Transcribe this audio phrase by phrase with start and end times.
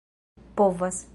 [0.55, 1.07] povas